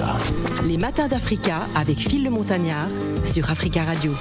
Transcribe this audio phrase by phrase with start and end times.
[0.00, 0.64] Africa.
[0.66, 2.88] Les matins d'Africa avec Phil le Montagnard
[3.24, 4.12] sur Africa Radio.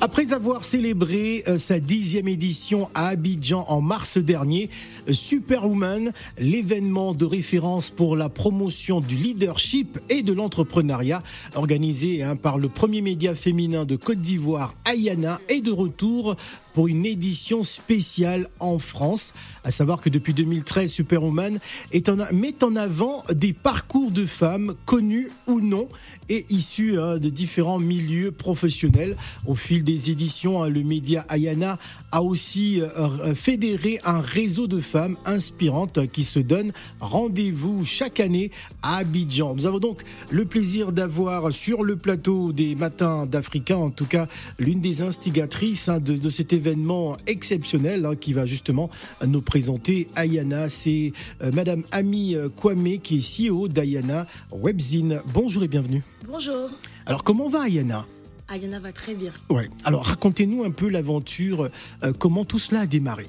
[0.00, 4.68] Après avoir célébré euh, sa dixième édition à Abidjan en mars dernier,
[5.08, 11.22] euh, Superwoman, l'événement de référence pour la promotion du leadership et de l'entrepreneuriat,
[11.54, 16.36] organisé hein, par le premier média féminin de Côte d'Ivoire, Ayana, est de retour
[16.76, 19.32] pour une édition spéciale en France.
[19.64, 21.58] À savoir que depuis 2013, Superwoman
[21.90, 25.88] est en, met en avant des parcours de femmes connues ou non
[26.28, 29.16] et issues hein, de différents milieux professionnels.
[29.46, 31.78] Au fil des éditions, hein, le média Ayana
[32.12, 38.50] a aussi euh, fédéré un réseau de femmes inspirantes qui se donnent rendez-vous chaque année
[38.82, 39.54] à Abidjan.
[39.54, 44.28] Nous avons donc le plaisir d'avoir sur le plateau des Matins d'Africa, en tout cas
[44.58, 48.90] l'une des instigatrices hein, de, de cet événement événement exceptionnel hein, qui va justement
[49.24, 50.68] nous présenter Ayana.
[50.68, 55.20] C'est euh, Madame Ami euh, Kwame qui est CEO d'Ayana Webzine.
[55.32, 56.02] Bonjour et bienvenue.
[56.26, 56.70] Bonjour.
[57.06, 58.04] Alors comment va Ayana?
[58.48, 59.30] Ayana va très bien.
[59.48, 59.68] Ouais.
[59.84, 61.70] Alors racontez-nous un peu l'aventure,
[62.02, 63.26] euh, comment tout cela a démarré.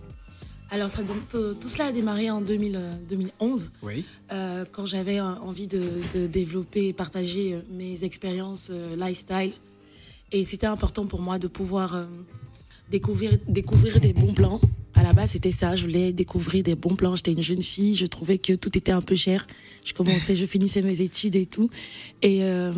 [0.71, 4.03] Alors ça, tout, tout, cela a démarré en 2000, 2011, oui.
[4.31, 5.81] euh, quand j'avais envie de,
[6.13, 9.53] de, développer et partager mes expériences euh, lifestyle.
[10.33, 12.05] Et c'était important pour moi de pouvoir euh,
[12.89, 14.59] découvrir, découvrir des bons plans.
[14.93, 15.75] À la base, c'était ça.
[15.75, 17.15] Je voulais découvrir des bons plans.
[17.15, 17.95] J'étais une jeune fille.
[17.95, 19.45] Je trouvais que tout était un peu cher.
[19.85, 21.69] Je commençais, je finissais mes études et tout.
[22.21, 22.73] Et, euh,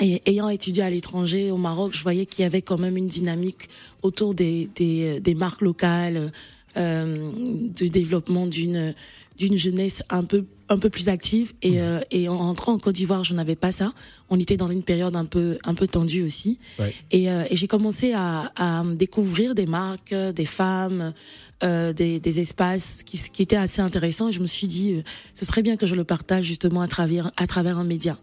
[0.00, 3.68] ayant étudié à l'étranger, au Maroc, je voyais qu'il y avait quand même une dynamique
[4.02, 6.32] autour des, des, marques locales,
[6.76, 7.32] euh,
[7.74, 8.94] du développement d'une
[9.38, 13.22] jeunesse un peu un peu plus active et, euh, et en rentrant en Côte d'Ivoire
[13.24, 13.92] je n'avais pas ça.
[14.30, 16.58] On était dans une période un peu un peu tendue aussi.
[16.78, 16.92] Ouais.
[17.12, 21.12] et, euh, et j'ai commencé à, à découvrir des marques des femmes
[21.64, 24.28] euh, des, des espaces qui, qui étaient assez intéressants.
[24.28, 27.30] Et je me suis dit ce serait bien que je le partage justement à travers
[27.36, 28.18] à travers un média.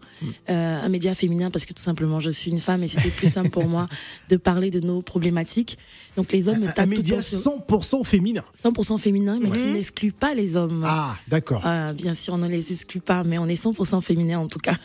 [0.50, 3.32] Euh, un média féminin parce que tout simplement je suis une femme et c'était plus
[3.32, 3.88] simple pour moi
[4.28, 5.78] de parler de nos problématiques.
[6.16, 8.44] Donc les hommes me Un, un média temps sur- 100% féminin.
[8.62, 10.84] 100% féminin, mais qui n'exclut pas les hommes.
[10.86, 11.62] Ah, d'accord.
[11.66, 14.58] Euh, bien sûr, on ne les exclut pas, mais on est 100% féminin en tout
[14.58, 14.76] cas.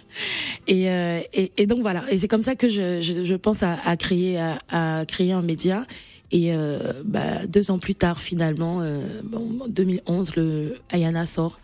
[0.68, 5.42] Et, euh, et, donc voilà, et c'est comme ça que je, pense à, créer un
[5.42, 5.86] média.
[6.32, 11.60] Et euh, bah, deux ans plus tard, finalement, euh, en 2011, le Ayana sort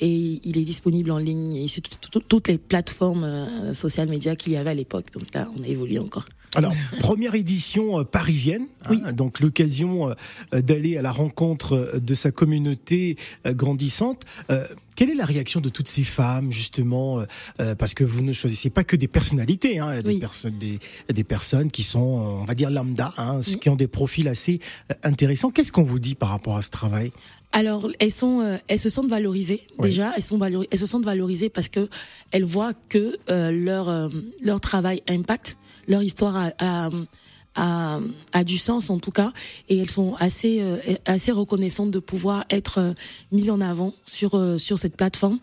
[0.00, 4.34] et il est disponible en ligne sur tout- tout- toutes les plateformes euh, social médias
[4.36, 5.06] qu'il y avait à l'époque.
[5.12, 6.24] Donc là, on a évolué encore.
[6.54, 9.12] Alors, première édition euh, parisienne, hein, Oui.
[9.12, 10.10] donc l'occasion
[10.54, 14.22] euh, d'aller à la rencontre de sa communauté grandissante.
[14.50, 14.64] Euh,
[14.94, 17.20] quelle est la réaction de toutes ces femmes, justement,
[17.60, 20.18] euh, parce que vous ne choisissez pas que des personnalités, hein, des, Oui.
[20.20, 20.78] perso- des,
[21.12, 21.98] des personnes qui sont,
[22.40, 24.60] on va dire, lambda, hein, qui ont des profils assez
[25.02, 25.50] intéressants.
[25.50, 27.12] Qu'est-ce qu'on vous dit par rapport à ce travail?
[27.52, 29.88] Alors, elles sont, euh, elles se sentent valorisées Oui.
[29.88, 30.12] déjà.
[30.16, 31.88] Elles sont valori- elles se sentent valorisées parce que
[32.30, 34.08] elles voient que euh, leur euh,
[34.42, 35.56] leur travail impacte,
[35.88, 36.90] leur histoire a, a,
[37.54, 38.00] a,
[38.32, 39.32] a du sens en tout cas,
[39.70, 40.76] et elles sont assez euh,
[41.06, 42.94] assez reconnaissantes de pouvoir être
[43.32, 45.38] mises en avant sur sur cette plateforme.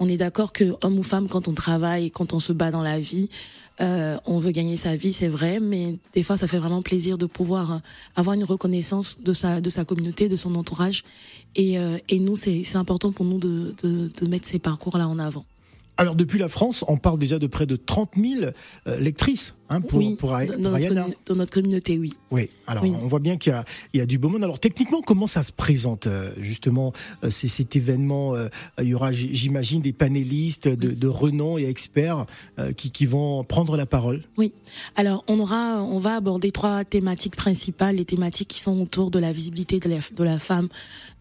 [0.00, 2.82] On est d'accord que homme ou femme, quand on travaille, quand on se bat dans
[2.82, 3.30] la vie,
[3.80, 7.18] euh, on veut gagner sa vie, c'est vrai, mais des fois, ça fait vraiment plaisir
[7.18, 7.78] de pouvoir euh,
[8.14, 11.02] avoir une reconnaissance de sa de sa communauté, de son entourage,
[11.56, 15.08] et, euh, et nous, c'est important pour nous de, de de mettre ces parcours là
[15.08, 15.44] en avant.
[15.96, 18.50] Alors, depuis la France, on parle déjà de près de 30 000
[18.88, 21.04] euh, lectrices hein, pour, oui, pour, dans, pour notre, Ayana.
[21.06, 22.14] commu- dans notre communauté, oui.
[22.32, 22.92] Oui, alors Oui.
[23.00, 24.42] on voit bien qu'il y a, il y a du beau monde.
[24.42, 28.34] Alors techniquement, comment ça se présente euh, justement euh, cet événement
[28.80, 32.26] Il y aura, j'imagine, des panélistes de, de renom et experts
[32.76, 34.24] qui, qui vont prendre la parole.
[34.36, 34.52] Oui.
[34.96, 39.18] Alors, on aura, on va aborder trois thématiques principales, les thématiques qui sont autour de
[39.20, 40.68] la visibilité de la, de la femme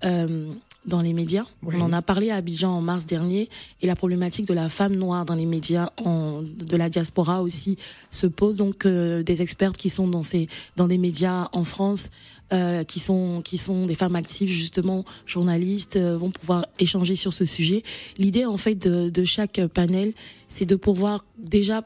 [0.03, 0.51] euh,
[0.85, 1.45] dans les médias.
[1.61, 1.75] Oui.
[1.77, 3.49] On en a parlé à Abidjan en mars dernier,
[3.81, 7.77] et la problématique de la femme noire dans les médias, en, de la diaspora aussi,
[8.11, 8.57] se pose.
[8.57, 12.09] Donc, euh, des expertes qui sont dans ces, dans des médias en France.
[12.53, 17.33] euh, qui sont qui sont des femmes actives justement journalistes euh, vont pouvoir échanger sur
[17.33, 17.83] ce sujet.
[18.17, 20.13] L'idée en fait de, de chaque panel,
[20.49, 21.83] c'est de pouvoir déjà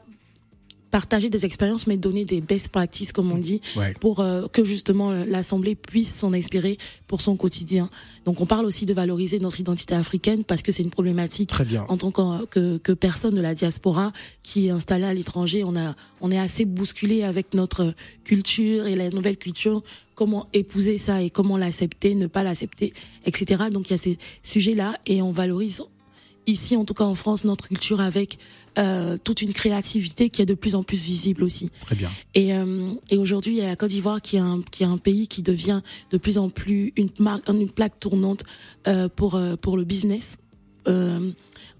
[0.90, 3.94] partager des expériences, mais donner des best practices, comme on dit, Ouais.
[4.00, 7.90] pour euh, que justement l'Assemblée puisse s'en inspirer pour son quotidien.
[8.24, 11.64] Donc on parle aussi de valoriser notre identité africaine parce que c'est une problématique Très
[11.64, 11.84] bien.
[11.88, 14.12] en tant que, que, que personne de la diaspora
[14.42, 15.64] qui est installée à l'étranger.
[15.64, 17.94] On, a, on est assez bousculé avec notre
[18.24, 19.82] culture et la nouvelle culture.
[20.14, 22.92] Comment épouser ça et comment l'accepter, ne pas l'accepter,
[23.24, 23.64] etc.
[23.70, 25.82] Donc il y a ces sujets-là et on valorise
[26.48, 28.38] ici, en tout cas en France, notre culture avec
[28.78, 31.70] euh, toute une créativité qui est de plus en plus visible aussi.
[31.82, 32.10] Très bien.
[32.34, 34.86] Et, euh, et aujourd'hui, il y a la Côte d'Ivoire qui est un qui est
[34.86, 38.44] un pays qui devient de plus en plus une marque, une plaque tournante
[38.86, 40.38] euh, pour pour le business.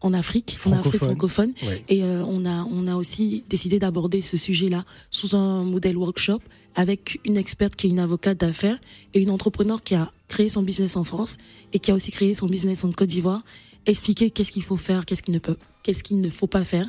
[0.01, 1.55] En Afrique, en Afrique francophone.
[1.89, 6.41] Et on a on a aussi décidé d'aborder ce sujet-là sous un modèle workshop
[6.75, 8.79] avec une experte qui est une avocate d'affaires
[9.15, 11.39] et une entrepreneur qui a créé son business en France
[11.73, 13.43] et qui a aussi créé son business en Côte d'Ivoire.
[13.89, 16.87] Expliquer qu'est-ce qu'il faut faire, qu'est-ce qu'il ne peut, qu'est-ce qu'il ne faut pas faire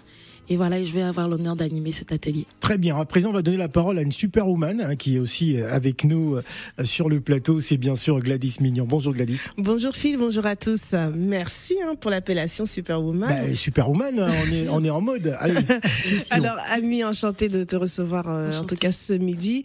[0.51, 2.48] et voilà, je vais avoir l'honneur d'animer cet atelier.
[2.60, 3.00] Très bien.
[3.00, 5.72] À présent, on va donner la parole à une superwoman hein, qui est aussi euh,
[5.72, 6.42] avec nous euh,
[6.84, 7.60] sur le plateau.
[7.62, 8.86] C'est bien sûr Gladys Mignon.
[8.90, 9.42] Bonjour Gladys.
[9.60, 10.96] Bonjour Phil, bonjour à tous.
[11.16, 13.30] Merci hein, pour l'appellation superwoman.
[13.30, 15.38] Ben, superwoman, hein, on est, on est en mode.
[15.40, 15.57] Allez,
[16.31, 19.63] Alors, Ami, enchanté de te recevoir euh, en tout cas ce midi.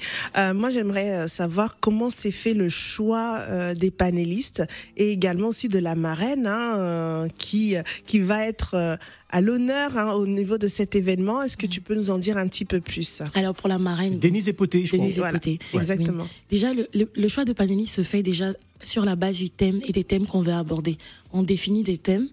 [0.54, 3.40] moi, j'aimerais savoir comment s'est fait le choix
[3.74, 4.62] des panélistes
[4.98, 7.76] et également aussi de la marraine hein, qui,
[8.06, 8.98] qui va être
[9.34, 11.42] à l'honneur hein, au niveau de cet événement.
[11.42, 13.20] Est-ce que tu peux nous en dire un petit peu plus?
[13.34, 16.28] Alors pour la marraine, Denise Epoté, je Denise Epoté, exactement.
[16.50, 18.52] Déjà, le, choix de panélistes se fait déjà
[18.84, 20.98] sur la base du thème et des thèmes qu'on veut aborder.
[21.32, 22.28] On définit des thèmes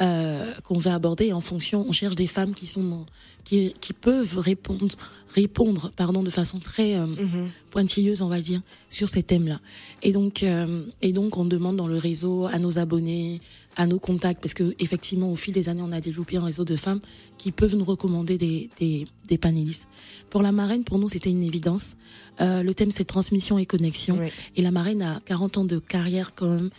[0.00, 3.04] euh, qu'on veut aborder et en fonction, on cherche des femmes qui sont
[3.44, 4.88] qui, qui peuvent répondre
[5.34, 7.50] répondre pardon de façon très euh, mhm.
[7.70, 9.60] pointilleuse on va dire sur ces thèmes-là.
[10.02, 13.40] Et donc euh, et donc on demande dans le réseau à nos abonnés,
[13.78, 16.64] à nos contacts parce que effectivement au fil des années on a développé un réseau
[16.64, 17.00] de femmes
[17.38, 19.88] qui peuvent nous recommander des, des, des panélistes.
[20.28, 21.96] Pour la marraine pour nous c'était une évidence.
[22.40, 24.18] Euh, le thème c'est transmission et connexion
[24.56, 26.70] et la marraine a 40 ans de carrière quand même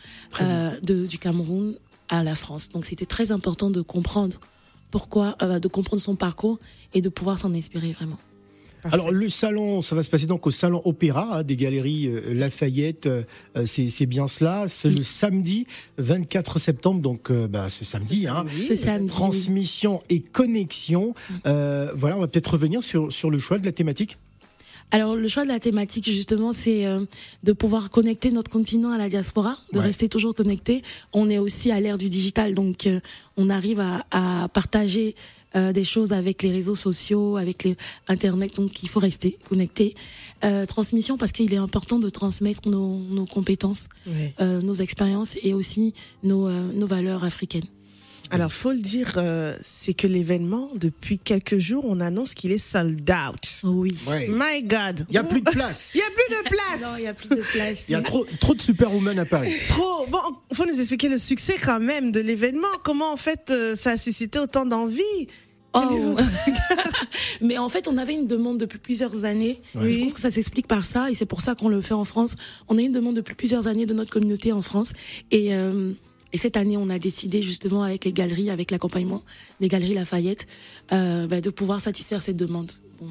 [0.42, 1.78] euh, de, du Cameroun
[2.10, 2.70] à la France.
[2.70, 4.38] Donc c'était très important de comprendre
[4.92, 6.60] pourquoi, euh, de comprendre son parcours
[6.94, 8.18] et de pouvoir s'en inspirer vraiment.
[8.84, 12.34] Alors le salon, ça va se passer donc au salon Opéra hein, des Galeries euh,
[12.34, 13.08] Lafayette.
[13.08, 13.24] Euh,
[13.66, 14.66] c'est bien cela.
[14.68, 15.68] C'est le samedi
[15.98, 18.28] 24 septembre, donc bah, ce samedi.
[18.28, 19.08] Hein, ce samedi.
[19.08, 21.14] Transmission et connexion.
[21.46, 24.18] voilà, on va peut-être revenir sur sur le choix de la thématique.
[24.92, 26.86] Alors le choix de la thématique justement, c'est
[27.44, 30.82] de pouvoir connecter notre continent à la diaspora, de rester toujours connecté.
[31.14, 32.90] On est aussi à l'ère du digital, donc
[33.38, 35.16] on arrive à, à partager
[35.56, 37.76] euh, des choses avec les réseaux sociaux, avec les
[38.08, 39.96] Internet, donc il faut rester connecté.
[40.44, 43.90] Euh, transmission parce qu'il est important de transmettre nos, nos compétences,
[44.40, 47.66] euh, nos expériences et aussi nos, euh, nos valeurs africaines.
[48.32, 52.60] Alors, faut le dire, euh, c'est que l'événement, depuis quelques jours, on annonce qu'il est
[52.60, 53.62] sold out.
[53.64, 53.98] Oui.
[54.30, 55.06] My God.
[55.10, 55.92] Il y a plus de place.
[55.96, 56.82] Il y a plus de place.
[56.82, 57.90] non, il y a plus de place.
[57.90, 59.54] Il y a trop, trop de superwoman à Paris.
[59.70, 60.06] Trop.
[60.08, 60.20] Bon,
[60.54, 62.68] faut nous expliquer le succès quand même de l'événement.
[62.84, 65.28] Comment en fait euh, ça a suscité autant d'envie?
[65.74, 66.16] Oh.
[67.42, 69.62] Mais en fait, on avait une demande depuis plusieurs années.
[69.76, 72.06] Je pense que ça s'explique par ça, et c'est pour ça qu'on le fait en
[72.06, 72.36] France.
[72.68, 74.94] On a une demande depuis plusieurs années de notre communauté en France,
[75.32, 75.94] et euh,
[76.32, 79.24] et cette année, on a décidé justement avec les galeries, avec l'accompagnement
[79.60, 80.48] des galeries Lafayette,
[80.92, 82.72] euh, bah, de pouvoir satisfaire cette demande.
[83.02, 83.08] Bon,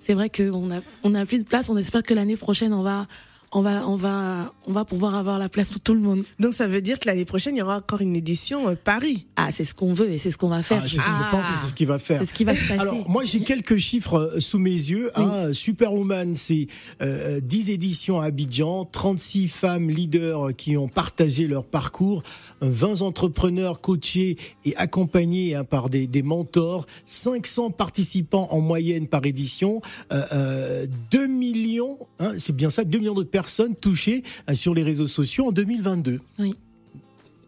[0.00, 1.68] c'est vrai qu'on a on a plus de place.
[1.68, 3.06] On espère que l'année prochaine, on va
[3.52, 6.24] on va, on va, on va pouvoir avoir la place pour tout le monde.
[6.40, 9.26] Donc ça veut dire que l'année prochaine, il y aura encore une édition euh, Paris.
[9.36, 10.80] Ah, c'est ce qu'on veut et c'est ce qu'on va faire.
[10.82, 12.18] Ah, je, pense que c'est ce qui va faire.
[12.20, 12.80] C'est ce qui va se passer.
[12.80, 15.10] Alors moi, j'ai quelques chiffres euh, sous mes yeux.
[15.16, 15.52] Hein.
[15.52, 16.66] Superwoman, c'est
[17.02, 22.22] euh, 10 éditions à Abidjan, 36 femmes leaders qui ont partagé leur parcours,
[22.62, 29.26] 20 entrepreneurs coachés et accompagnés hein, par des, des, mentors, 500 participants en moyenne par
[29.26, 29.82] édition,
[30.12, 34.54] euh, 2 euh, millions, hein, c'est bien ça, 2 millions de personnes personnes touchées euh,
[34.54, 36.20] sur les réseaux sociaux en 2022.
[36.38, 36.54] Oui.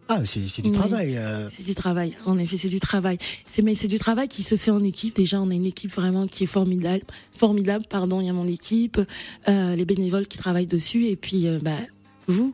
[0.07, 1.17] Ah, c'est du travail.
[1.17, 1.49] Euh.
[1.49, 2.15] C'est du travail.
[2.25, 3.17] En effet, c'est du travail.
[3.63, 5.15] Mais c'est du travail qui se fait en équipe.
[5.15, 7.03] Déjà, on a une équipe vraiment qui est formidable.
[7.31, 8.21] Formidable, pardon.
[8.21, 8.99] Il y a mon équipe,
[9.47, 11.79] euh, les bénévoles qui travaillent dessus, et puis bah,
[12.27, 12.53] vous,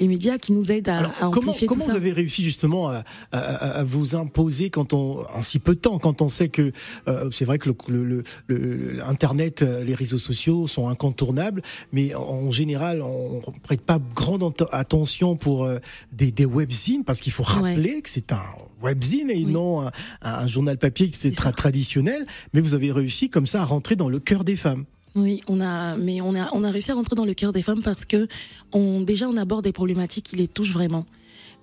[0.00, 3.04] les médias qui nous aident à, Alors, à comment, comment vous avez réussi justement à,
[3.32, 6.72] à, à, vous imposer quand on en si peu de temps, quand on sait que
[7.08, 11.62] euh, c'est vrai que le, le, le, Internet, euh, les réseaux sociaux sont incontournables,
[11.92, 15.78] mais en, général on prête pas grande attention pour euh,
[16.12, 18.42] des, des webzines parce qu'il faut rappeler que c'est un
[18.82, 19.90] webzine et non un,
[20.22, 22.26] un, journal papier qui était très traditionnel.
[22.52, 24.84] Mais vous avez réussi comme ça à rentrer dans le cœur des femmes.
[25.14, 27.62] Oui, on a, mais on a, on a réussi à rentrer dans le cœur des
[27.62, 28.28] femmes parce que
[28.72, 31.06] on, déjà on aborde des problématiques qui les touchent vraiment.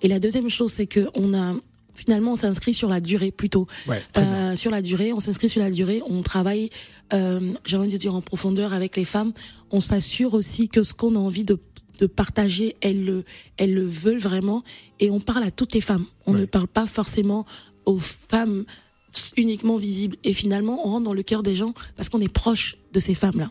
[0.02, 1.54] Et la deuxième chose, c'est que on a,
[1.94, 3.66] finalement, on s'inscrit sur la durée plutôt.
[4.22, 6.68] euh, sur la durée, on s'inscrit sur la durée, on travaille,
[7.14, 9.32] euh, j'ai envie de dire en profondeur avec les femmes.
[9.70, 11.58] On s'assure aussi que ce qu'on a envie de,
[11.98, 13.24] de partager, elles le,
[13.56, 14.62] elles le veulent vraiment.
[15.00, 16.04] Et on parle à toutes les femmes.
[16.26, 17.46] On ne parle pas forcément
[17.86, 18.64] aux femmes
[19.36, 20.16] uniquement visible.
[20.24, 23.14] Et finalement, on rentre dans le cœur des gens parce qu'on est proche de ces
[23.14, 23.50] femmes-là.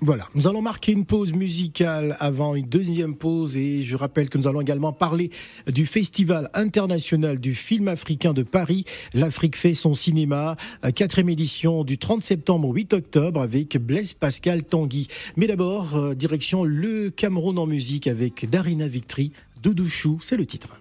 [0.00, 4.38] Voilà, nous allons marquer une pause musicale avant une deuxième pause et je rappelle que
[4.38, 5.30] nous allons également parler
[5.66, 8.84] du Festival international du film africain de Paris.
[9.12, 10.56] L'Afrique fait son cinéma,
[10.94, 15.08] quatrième édition du 30 septembre au 8 octobre avec Blaise Pascal Tanguy.
[15.36, 19.32] Mais d'abord, euh, direction le Cameroun en musique avec Darina Victory,
[19.64, 20.80] Doudou Chou, c'est le titre.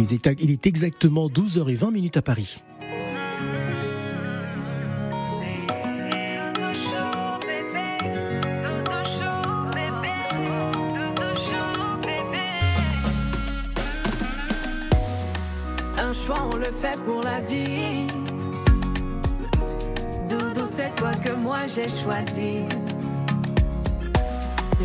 [0.00, 2.62] Il est exactement 12h20 minutes à Paris.
[15.98, 18.06] Un choix, on le fait pour la vie.
[20.30, 22.66] Doudou, c'est toi que moi j'ai choisi.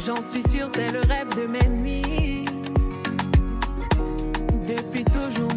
[0.03, 2.62] J'en suis sûre, t'es le rêve de mes nuits.
[4.67, 5.52] Depuis toujours,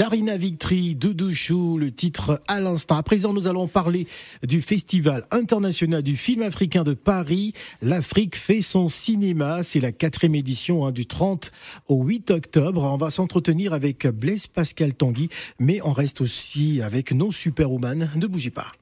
[0.00, 2.96] Darina Victory, Doudouchou, le titre à l'instant.
[2.96, 4.06] À présent, nous allons parler
[4.42, 7.52] du Festival international du film africain de Paris.
[7.82, 9.62] L'Afrique fait son cinéma.
[9.62, 11.52] C'est la quatrième édition hein, du 30
[11.88, 12.82] au 8 octobre.
[12.82, 15.28] On va s'entretenir avec Blaise Pascal Tanguy,
[15.58, 18.08] mais on reste aussi avec nos superwoman.
[18.16, 18.72] Ne bougez pas.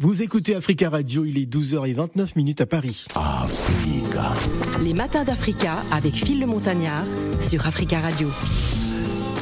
[0.00, 3.04] Vous écoutez Africa Radio, il est 12h29 minutes à Paris.
[3.14, 4.32] Africa.
[4.82, 7.04] Les matins d'Africa avec Phil le Montagnard
[7.42, 8.28] sur Africa Radio.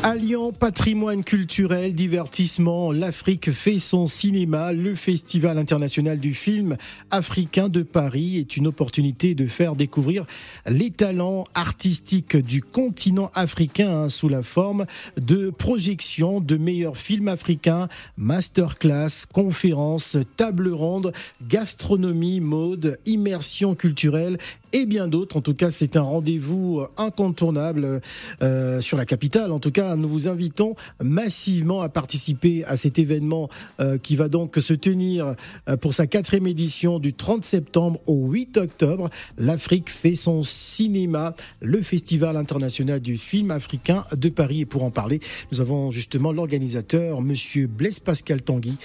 [0.02, 4.73] Alliant patrimoine culturel, divertissement, l'Afrique fait son cinéma.
[4.73, 6.78] Le Festival international du film
[7.11, 10.25] africain de Paris est une opportunité de faire découvrir
[10.66, 14.87] les talents artistiques du continent africain hein, sous la forme
[15.19, 21.12] de projections de meilleurs films africains, masterclass, conférences, tables rondes,
[21.47, 24.38] gastronomie, mode, immersion culturelle
[24.73, 25.37] et bien d'autres.
[25.37, 28.00] En tout cas, c'est un rendez-vous incontournable
[28.40, 29.52] euh, sur la capitale.
[29.52, 33.49] En tout cas, nous vous invitons massivement à participer à cet événement
[33.81, 35.35] euh, qui va donc se tenir
[35.69, 39.11] euh, pour sa quatrième édition du 30 septembre au 8 octobre.
[39.39, 44.61] L'Afrique fait son cinéma, le Festival international du film africain de Paris.
[44.61, 45.21] Et pour en parler,
[45.53, 48.77] nous avons justement l'organisateur, Monsieur Blaise Pascal Tanguy,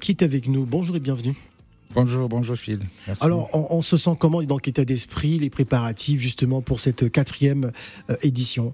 [0.00, 0.66] qui est avec nous.
[0.66, 1.34] Bonjour et bienvenue.
[1.94, 2.78] Bonjour, bonjour Phil.
[3.20, 7.70] Alors, on, se sent comment dans l'état d'esprit, les préparatifs justement pour cette quatrième
[8.08, 8.72] euh, édition?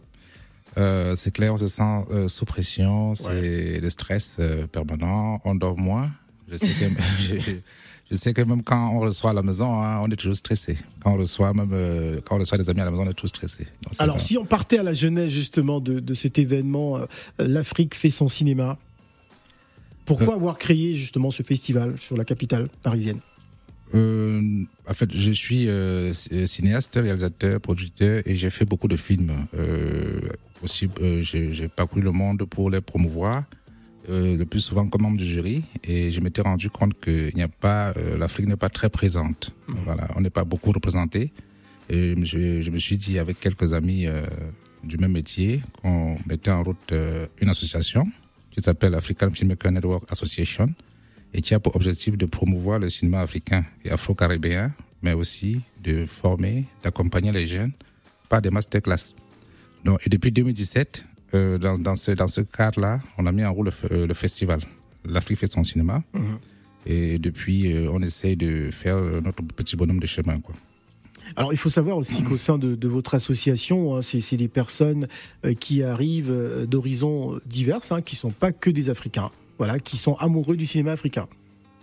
[0.77, 4.41] Euh, C'est clair, on se sent euh, sous pression, c'est le stress
[4.73, 6.11] permanent, on dort moins.
[6.51, 7.53] Je sais, que,
[8.11, 10.79] je, sais, que, même quand on reçoit à la maison, hein, on est toujours stressé.
[11.01, 13.29] Quand on reçoit même quand on reçoit des amis à la maison, on est toujours
[13.29, 13.67] stressé.
[13.99, 16.99] Alors, si on partait à la jeunesse justement de, de cet événement,
[17.39, 18.79] l'Afrique fait son cinéma.
[20.09, 20.37] Pourquoi euh.
[20.37, 23.21] avoir créé justement ce festival sur la capitale parisienne?
[23.95, 29.33] Euh, en fait, je suis euh, cinéaste, réalisateur, producteur et j'ai fait beaucoup de films.
[30.63, 30.89] Aussi,
[31.21, 33.45] j'ai parcouru le monde pour les promouvoir.
[34.09, 37.49] le plus souvent comme membre du jury, et je m'étais rendu compte que n'y a
[37.49, 39.53] pas, l'Afrique n'est pas très présente.
[39.67, 39.75] Mmh.
[39.85, 41.31] Voilà, on n'est pas beaucoup représenté.
[41.91, 44.07] Et je, je, me suis dit avec quelques amis
[44.83, 46.93] du même métier qu'on mettait en route
[47.41, 48.07] une association
[48.59, 50.69] qui s'appelle African Filmmaker Network Association
[51.33, 54.73] et qui a pour objectif de promouvoir le cinéma africain et afro-caribéen,
[55.03, 57.73] mais aussi de former, d'accompagner les jeunes
[58.29, 59.15] par des masterclass.
[59.85, 61.05] Donc, et depuis 2017,
[61.35, 64.61] euh, dans, dans, ce, dans ce cadre-là, on a mis en route le, le festival.
[65.05, 66.03] L'Afrique fait son cinéma.
[66.15, 66.39] Mhm.
[66.87, 70.41] Et depuis, euh, on essaie de faire notre petit bonhomme de chemin.
[70.41, 70.55] Quoi.
[71.37, 75.09] Alors il faut savoir aussi qu'au sein de, de, votre association, hein, c'est des personnes
[75.45, 79.79] euh, qui arrivent euh, d'horizons divers, hein, qui ne sont pas que des Africains, voilà,
[79.79, 81.29] qui sont amoureux du cinéma africain.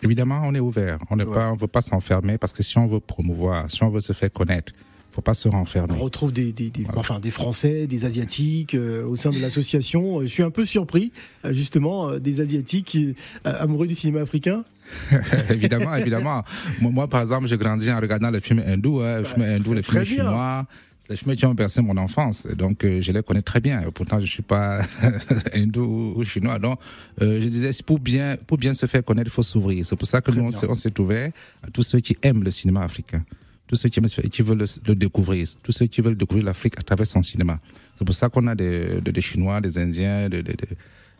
[0.04, 1.00] Évidemment, on est ouvert.
[1.10, 1.58] On ne ouais.
[1.58, 4.74] veut pas s'enfermer parce que si on veut promouvoir, si on veut se faire connaître,
[5.16, 5.94] faut pas se renfermer.
[5.94, 10.22] On retrouve des, des, des enfin, des Français, des Asiatiques euh, au sein de l'association.
[10.22, 11.12] Je suis un peu surpris,
[11.52, 12.98] justement, des Asiatiques
[13.44, 14.64] amoureux du cinéma africain.
[15.50, 16.44] évidemment, évidemment.
[16.82, 19.84] Moi, par exemple, j'ai grandi en regardant les films hindous, hein, les films hindous, les
[19.84, 20.66] films chinois.
[21.08, 23.84] Les films qui ont percé mon enfance, donc euh, je les connais très bien.
[23.94, 24.82] Pourtant, je suis pas
[25.54, 26.58] hindou ou chinois.
[26.58, 26.80] Donc,
[27.22, 29.86] euh, je disais, pour bien, pour bien se faire connaître, il faut s'ouvrir.
[29.86, 31.32] C'est pour ça que nous, on s'est ouvert
[31.62, 33.24] à tous ceux qui aiment le cinéma africain,
[33.68, 36.84] tous ceux qui, qui veulent le, le, découvrir, tous ceux qui veulent découvrir l'Afrique à
[36.84, 37.60] travers son cinéma.
[37.96, 40.54] C'est pour ça qu'on a des, des, des, Chinois, des Indiens, des, de,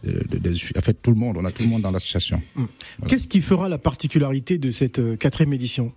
[0.04, 2.42] de, en fait, tout le monde, on a tout le monde dans l'association.
[2.54, 2.70] Voilà.
[3.08, 5.92] Qu'est-ce qui fera la particularité de cette euh, quatrième édition?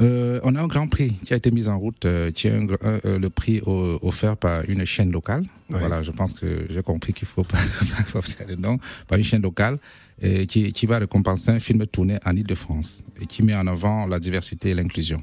[0.00, 2.52] Euh, on a un grand prix qui a été mis en route, euh, qui est
[2.52, 5.42] un, euh, le prix au, offert par une chaîne locale.
[5.68, 5.78] Ouais.
[5.80, 9.42] Voilà, je pense que j'ai compris qu'il faut pas faire le nom, par une chaîne
[9.42, 9.78] locale
[10.20, 14.06] et qui, qui va récompenser un film tourné en Ile-de-France et qui met en avant
[14.06, 15.18] la diversité et l'inclusion.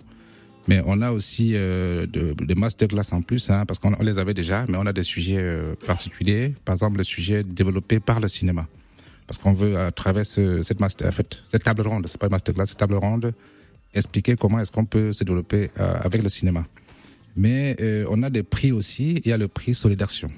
[0.69, 4.35] Mais on a aussi euh, de, de masterclass en plus, hein, parce qu'on les avait
[4.35, 6.53] déjà, mais on a des sujets euh, particuliers.
[6.63, 8.67] Par exemple, le sujet développé par le cinéma.
[9.25, 12.27] Parce qu'on veut, à travers ce, cette, master, en fait, cette table ronde, c'est pas
[12.27, 13.33] une masterclass, cette table ronde,
[13.95, 16.63] expliquer comment est-ce qu'on peut se développer euh, avec le cinéma.
[17.35, 19.21] Mais euh, on a des prix aussi.
[19.25, 20.29] Il y a le prix Solidartion,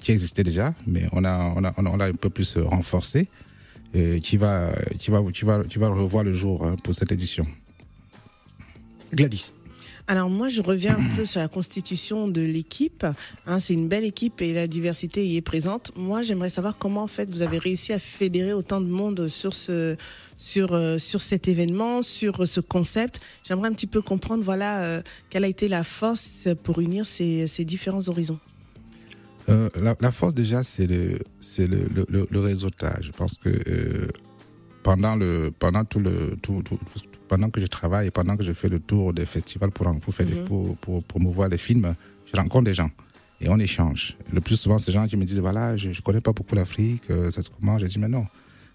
[0.00, 3.28] qui existait déjà, mais on a, on a, on a un peu plus renforcé,
[3.94, 7.12] euh, qui, va, qui, va, qui, va, qui va revoir le jour hein, pour cette
[7.12, 7.46] édition.
[9.14, 9.52] Gladys.
[10.06, 13.06] Alors moi, je reviens un peu sur la constitution de l'équipe.
[13.46, 15.92] Hein, c'est une belle équipe et la diversité y est présente.
[15.96, 19.54] Moi, j'aimerais savoir comment en fait vous avez réussi à fédérer autant de monde sur
[19.54, 19.96] ce
[20.36, 23.20] sur euh, sur cet événement, sur ce concept.
[23.44, 27.46] J'aimerais un petit peu comprendre, voilà, euh, quelle a été la force pour unir ces,
[27.46, 28.38] ces différents horizons.
[29.48, 33.06] Euh, la, la, force déjà, c'est le c'est le, le, le, réseautage.
[33.06, 34.08] Je pense que euh,
[34.82, 38.44] pendant le pendant tout le tout, tout, tout pendant que je travaille et pendant que
[38.44, 41.94] je fais le tour des festivals pour, pour, faire des, pour, pour, promouvoir les films,
[42.26, 42.90] je rencontre des gens
[43.40, 44.16] et on échange.
[44.32, 47.02] Le plus souvent, ces gens qui me disent voilà, je ne connais pas beaucoup l'Afrique,
[47.10, 47.78] euh, ça se comment?
[47.78, 48.26] Je dis mais non.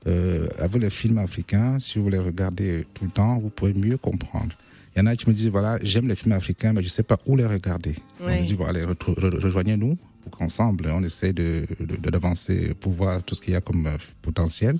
[0.07, 3.97] Euh, avec les films africains, si vous les regardez tout le temps, vous pourrez mieux
[3.97, 4.55] comprendre.
[4.95, 6.91] Il y en a qui me disent voilà, j'aime les films africains, mais je ne
[6.91, 7.95] sais pas où les regarder.
[8.21, 8.31] Oui.
[8.37, 12.73] On me dit bon, allez, re re rejoignez-nous pour qu'ensemble, on essaie d'avancer de, de,
[12.73, 13.89] pour voir tout ce qu'il y a comme
[14.21, 14.79] potentiel.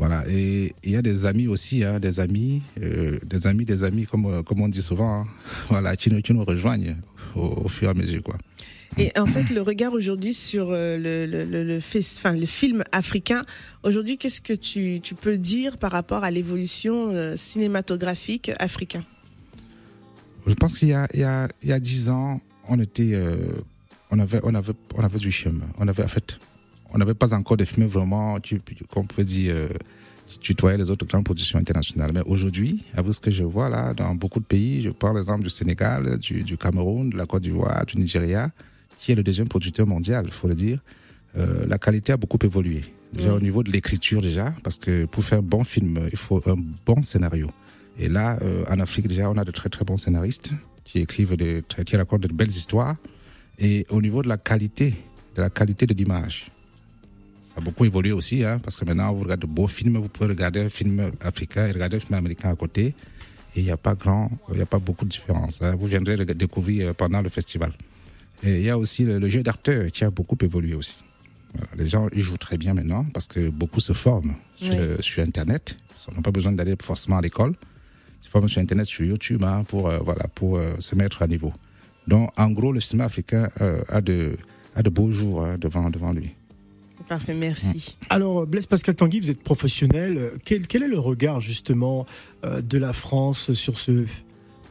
[0.00, 3.84] Voilà, et il y a des amis aussi, hein, des amis, euh, des amis, des
[3.84, 5.24] amis, comme, comme on dit souvent, hein,
[5.68, 6.96] voilà, qui nous, qui nous rejoignent
[7.36, 8.22] au, au, fur et à mesure.
[8.22, 8.38] Quoi.
[8.96, 12.82] Et en fait, le regard aujourd'hui sur euh, le, le, le, le, enfin, le film
[12.92, 13.44] africain,
[13.82, 19.04] aujourd'hui, qu'est-ce que tu, tu, peux dire par rapport à l'évolution euh, cinématographique africaine
[20.46, 23.12] Je pense qu'il y a, il y, a, il y a dix ans, on était,
[23.12, 23.36] euh,
[24.10, 25.66] on avait, on avait, on avait du chemin.
[25.78, 26.38] On avait, en fait,
[26.92, 28.38] on n'avait pas encore de films vraiment
[28.88, 29.68] qu'on peut dire euh,
[30.40, 32.10] tutoyer les autres grandes productions internationales.
[32.12, 35.42] Mais aujourd'hui, avec ce que je vois là, dans beaucoup de pays, je parle exemple
[35.42, 38.50] du Sénégal, du, du Cameroun, de la Côte d'Ivoire, du Nigeria,
[38.98, 40.78] qui est le deuxième producteur mondial, il faut le dire,
[41.36, 42.82] euh, la qualité a beaucoup évolué.
[43.12, 43.34] Déjà mmh.
[43.34, 46.56] au niveau de l'écriture déjà, parce que pour faire un bon film, il faut un
[46.86, 47.50] bon scénario.
[47.98, 50.52] Et là, euh, en Afrique déjà, on a de très très bons scénaristes
[50.84, 52.96] qui écrivent, de, qui racontent de belles histoires.
[53.58, 54.94] Et au niveau de la qualité,
[55.36, 56.50] de la qualité de l'image,
[57.50, 60.08] ça a beaucoup évolué aussi, hein, parce que maintenant, vous regardez de beaux films, vous
[60.08, 62.94] pouvez regarder un film africain et regarder un film américain à côté.
[63.56, 65.60] Et il n'y a pas grand, il n'y a pas beaucoup de différence.
[65.60, 65.74] Hein.
[65.74, 67.72] Vous viendrez le découvrir pendant le festival.
[68.44, 70.98] Et il y a aussi le, le jeu d'acteur qui a beaucoup évolué aussi.
[71.52, 74.68] Voilà, les gens, ils jouent très bien maintenant parce que beaucoup se forment oui.
[74.76, 75.76] le, sur Internet.
[76.08, 77.56] Ils n'ont pas besoin d'aller forcément à l'école.
[78.22, 81.22] Ils se forment sur Internet, sur YouTube, hein, pour, euh, voilà, pour euh, se mettre
[81.22, 81.52] à niveau.
[82.06, 84.36] Donc, en gros, le cinéma africain euh, a, de,
[84.76, 86.30] a de beaux jours hein, devant, devant lui.
[87.10, 87.96] Parfait, merci.
[88.08, 90.30] Alors, Blaise Pascal Tanguy, vous êtes professionnel.
[90.44, 92.06] Quel, quel est le regard justement
[92.44, 94.06] euh, de la France sur ce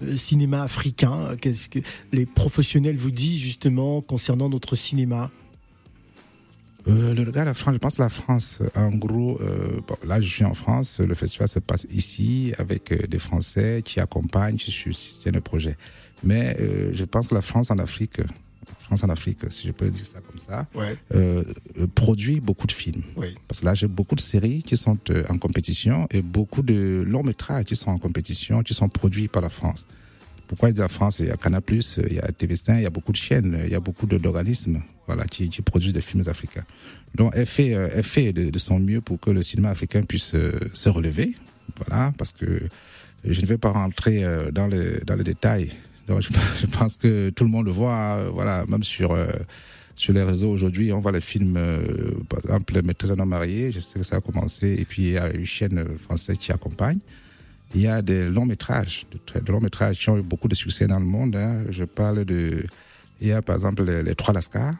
[0.01, 1.35] euh, cinéma africain?
[1.41, 1.79] Qu'est-ce que
[2.13, 5.29] les professionnels vous disent justement concernant notre cinéma?
[6.87, 9.97] Euh, le regard de la France, je pense que la France, en gros, euh, bon,
[10.05, 13.99] là je suis en France, le festival se passe ici avec euh, des Français qui
[13.99, 15.75] accompagnent, qui soutiennent le projet.
[16.23, 18.21] Mais euh, je pense que la France en Afrique,
[18.89, 20.95] France en Afrique, si je peux dire ça comme ça, Ouais.
[21.13, 21.43] euh,
[21.93, 23.03] produit beaucoup de films.
[23.47, 27.03] Parce que là, j'ai beaucoup de séries qui sont euh, en compétition et beaucoup de
[27.05, 29.85] longs métrages qui sont en compétition, qui sont produits par la France.
[30.47, 31.19] Pourquoi il dit la France?
[31.19, 33.71] Il y a Canal+, il y a TV5, il y a beaucoup de chaînes, il
[33.71, 36.65] y a beaucoup d'organismes voilà, qui, qui produisent des films africains.
[37.13, 40.01] Donc, elle fait, euh, elle fait de, de son mieux pour que le cinéma africain
[40.01, 40.33] puisse
[40.73, 41.35] se relever.
[41.77, 42.47] Voilà, parce que
[43.23, 45.69] je ne vais pas rentrer dans les, dans les détails.
[46.19, 49.11] Je, pense que tout le monde le voit, euh, voilà, même sur...
[49.11, 49.27] euh,
[49.95, 51.83] sur les réseaux aujourd'hui, on voit les films, euh,
[52.29, 55.11] par exemple, Maîtresse d'un homme marié, je sais que ça a commencé, et puis il
[55.11, 56.99] y a une chaîne française qui accompagne.
[57.75, 60.55] Il y a des longs métrages, de, de longs métrages qui ont eu beaucoup de
[60.55, 61.35] succès dans le monde.
[61.35, 61.65] hein.
[61.69, 62.63] Je parle de,
[63.19, 64.75] il y a par exemple les, Trois Lascars,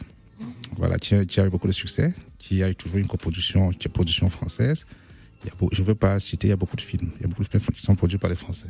[0.78, 3.90] voilà, qui qui a eu beaucoup de succès, qui a eu toujours une coproduction, qui
[3.90, 4.86] est production française.
[5.74, 7.44] Je ne veux pas citer, il y a beaucoup de films, il y a beaucoup
[7.44, 8.68] de films qui sont produits par les Français.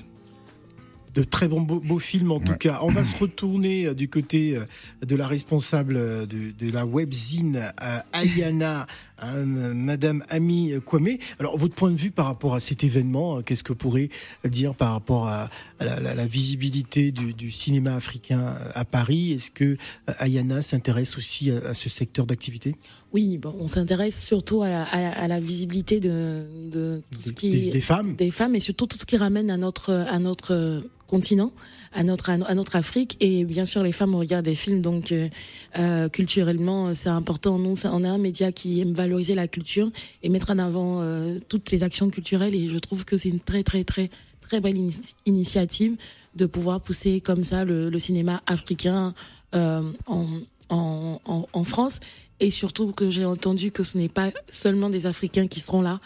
[1.16, 2.80] De très bons beaux, beaux films en tout cas.
[2.82, 4.66] On va se retourner euh, du côté euh,
[5.06, 7.72] de la responsable euh, de, de la webzine
[8.14, 8.86] Ayana,
[9.22, 11.18] hein, Madame Ami Kwame.
[11.40, 14.10] Alors votre point de vue par rapport à cet événement, euh, qu'est-ce que vous pourrez
[14.48, 18.86] dire par rapport à, à la, la- la visibilité du, du cinéma africain euh, à
[18.86, 19.32] Paris?
[19.34, 22.76] Est-ce que euh, Ayana s'intéresse aussi à, à ce secteur d'activité?
[23.12, 27.72] Oui, bon, on s'intéresse surtout à la, à visibilité de, de tout ce qui des-
[27.72, 28.16] des femmes?
[28.16, 31.52] des femmes et surtout tout ce qui ramène à notre à notre continent,
[31.92, 36.08] à notre à notre Afrique et bien sûr les femmes regardent des films donc euh,
[36.10, 37.58] culturellement c'est important.
[37.58, 39.90] Nous on est un média qui aime valoriser la culture
[40.24, 43.40] et mettre en avant euh, toutes les actions culturelles et je trouve que c'est une
[43.40, 44.10] très très très
[44.42, 45.96] très belle ini- initiative
[46.36, 49.14] de pouvoir pousser comme ça le, le cinéma africain
[49.56, 50.26] euh, en,
[50.70, 52.00] en, en, en France
[52.40, 56.00] et surtout que j'ai entendu que ce n'est pas seulement des Africains qui seront là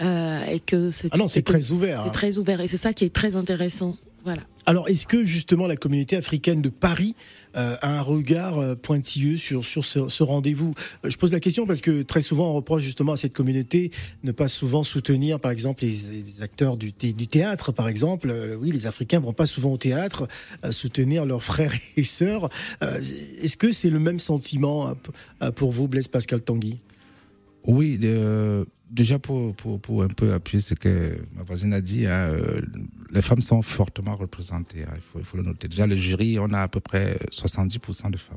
[0.00, 2.02] euh, et que c'est Ah non, c'est très ouvert.
[2.02, 2.12] c'est hein.
[2.12, 3.96] très ouvert et c'est ça qui est très intéressant.
[4.24, 4.42] Voilà.
[4.66, 7.16] Alors, est-ce que justement la communauté africaine de Paris
[7.56, 10.74] euh, a un regard euh, pointilleux sur, sur ce, ce rendez-vous?
[11.04, 13.90] Euh, Je pose la question parce que très souvent on reproche justement à cette communauté
[14.22, 18.30] ne pas souvent soutenir, par exemple, les, les acteurs du, du théâtre, par exemple.
[18.30, 20.28] Euh, oui, les Africains vont pas souvent au théâtre
[20.70, 22.48] soutenir leurs frères et sœurs.
[23.42, 24.94] Est-ce que c'est le même sentiment
[25.56, 26.78] pour vous, Blaise Pascal Tanguy?
[27.66, 32.06] Oui, euh, déjà pour, pour, pour un peu appuyer ce que ma voisine a dit,
[32.06, 32.60] hein, euh,
[33.12, 35.68] les femmes sont fortement représentées, hein, il, faut, il faut le noter.
[35.68, 38.36] Déjà, le jury, on a à peu près 70% de femmes.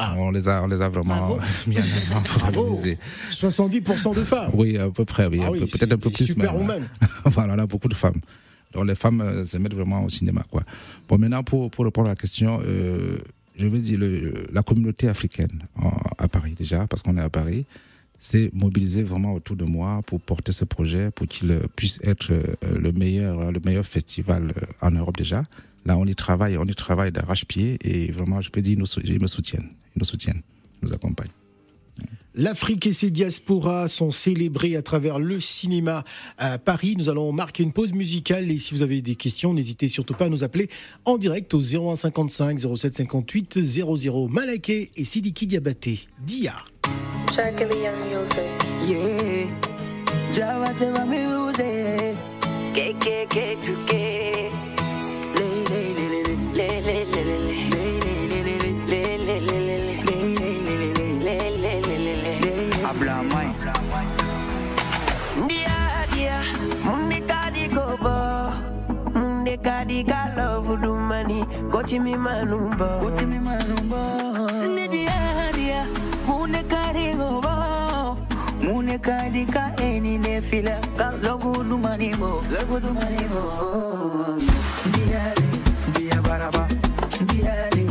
[0.00, 0.14] Ah.
[0.16, 1.40] On, les a, on les a vraiment Bravo.
[1.66, 2.98] mis en avant pour valoriser.
[3.30, 6.36] 70% de femmes Oui, à peu près, oui, Ah oui, peut-être un peu plus.
[6.36, 7.06] même, hein.
[7.24, 8.20] Voilà, on a beaucoup de femmes.
[8.74, 10.44] Donc les femmes euh, se mettent vraiment au cinéma.
[10.50, 10.62] Quoi.
[11.08, 13.16] Bon, maintenant, pour, pour répondre à la question, euh,
[13.56, 17.30] je veux dire, le, la communauté africaine en- à Paris déjà, parce qu'on est à
[17.30, 17.64] Paris,
[18.18, 22.32] s'est mobilisée vraiment autour de moi pour porter ce projet, pour qu'il euh, puisse être
[22.32, 25.44] euh, le meilleur, euh, le meilleur festival euh, en Europe déjà.
[25.86, 29.20] Là, on y travaille, on y travaille d'arrache-pied et vraiment, je peux dire, ils, ils
[29.20, 30.42] me soutiennent, ils nous soutiennent,
[30.82, 31.30] ils nous accompagnent.
[32.34, 36.04] L'Afrique et ses diasporas sont célébrées à travers le cinéma
[36.36, 36.94] à Paris.
[36.96, 40.26] Nous allons marquer une pause musicale et si vous avez des questions, n'hésitez surtout pas
[40.26, 40.68] à nous appeler
[41.04, 46.06] en direct au 0155 0758 00 Malaké et Sidiki Diabaté.
[46.24, 46.54] Dia.
[47.32, 48.50] Circular music.
[48.84, 49.46] Yeah.
[50.32, 52.16] Java Java music.
[52.74, 54.50] KKK to K.
[62.82, 63.52] Hablamos.
[65.48, 65.78] Dia
[66.16, 66.40] dia,
[66.82, 68.50] mundi kadi kobo,
[69.14, 73.77] mundi kadi kalau vudu mani, kochi mi manumbo, kochi mi manumbo.
[79.38, 83.42] Kadika eni nefile Ka logu dumanimo Logu dumanimo
[84.92, 85.48] Diyali
[85.94, 86.66] Diya baraba
[87.26, 87.86] Diyali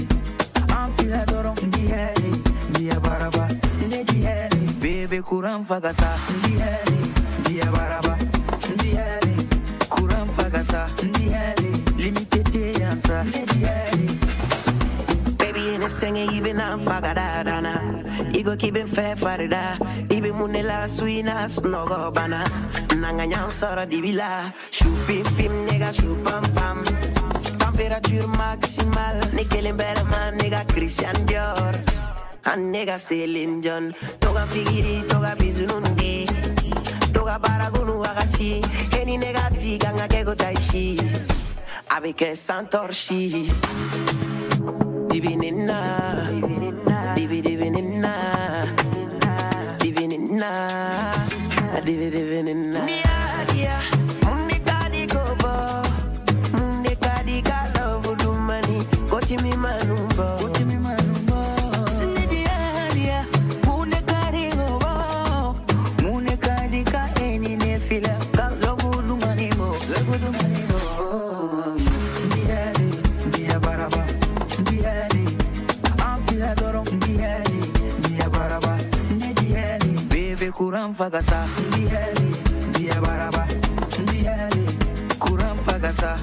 [0.76, 2.32] Amfila doron Diyali
[2.76, 3.48] Diya baraba
[3.90, 7.00] Ne diyali Bebe kuran fagasa Diyali
[7.48, 8.18] Diya baraba
[8.84, 9.36] Diyali
[9.90, 14.08] Kuran fagasa Diyali Limitete yansa Ne diyali
[15.38, 18.04] Baby in the singing even I'm fagadadana
[18.34, 19.78] igo kibin fɛ farida
[20.10, 22.44] i be mun ne la suina sunɔgɔ bana
[23.02, 26.84] nanga ɲa sɔrɔ dibi la su pimpim ne ka su pampam
[27.78, 29.16] temperature maximal.
[29.34, 31.76] Ne kelen bɛrɛma ne christian dior.
[32.46, 33.94] An ne ka selin jon
[34.54, 36.58] figiri toga bizunundi toga
[36.98, 40.98] ge to ka baaragunu wagasi keni ne ka fi kan ka kɛ taisi
[41.92, 43.52] a be kɛ san torsi
[45.10, 45.80] dibi nin na
[47.16, 47.42] dibi
[47.98, 49.78] in now.
[49.84, 51.26] Living in now.
[51.74, 52.86] I live living in now.
[57.18, 57.42] Kadi
[59.10, 60.37] koti mi manumbo.
[80.68, 81.48] Kuram fagasa
[82.76, 83.48] dia baraba
[84.04, 84.68] Dieli,
[85.16, 86.20] kuram fagasa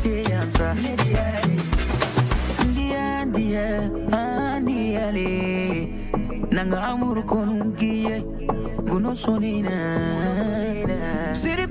[0.00, 0.72] te yansa
[4.08, 5.28] ah dieli
[6.48, 6.96] Nanga
[11.36, 11.66] Siri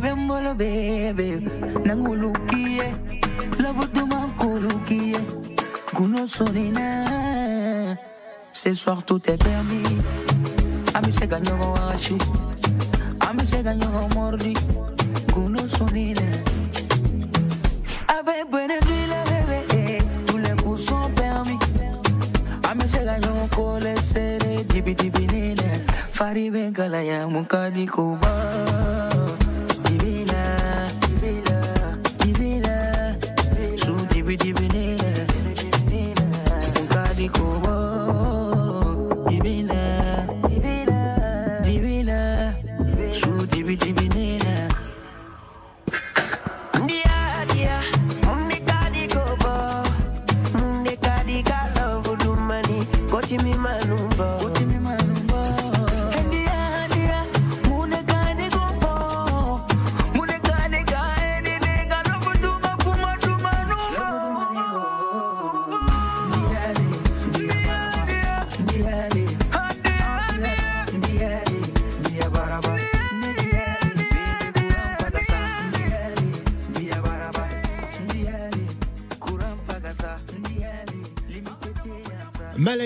[0.00, 1.28] bembolo bebe
[8.66, 10.45] Ce soir tout est permis
[10.96, 12.16] amiseka nyogo washi.
[13.20, 14.56] Amiseka nyogo mordi.
[15.32, 16.26] Kuno sonile.
[18.08, 20.02] Abe buena tuile bebe eh.
[20.26, 21.58] tule kuson permi
[22.70, 25.70] amiseka nyogo kole sere dibi dibi nile.
[26.12, 29.15] Faribe kalaya mukadi kuba.